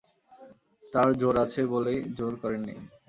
তাঁর 0.83 1.09
জোর 1.19 1.35
আছে 1.43 1.61
বলেই 1.73 1.99
জোর 2.17 2.33
করেন 2.41 2.61
নি। 2.67 2.75